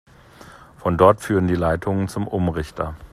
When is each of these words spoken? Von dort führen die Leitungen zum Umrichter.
Von 0.77 0.97
dort 0.97 1.21
führen 1.21 1.47
die 1.47 1.53
Leitungen 1.53 2.07
zum 2.07 2.27
Umrichter. 2.27 2.95